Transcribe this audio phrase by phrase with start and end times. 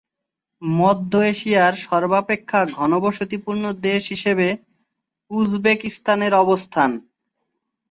[0.61, 4.47] মধ্য এশিয়ার সর্বাপেক্ষা ঘনবসতিপূর্ণ দেশ হিসেবে
[5.31, 6.91] উজবেকিস্তানের অবস্থান।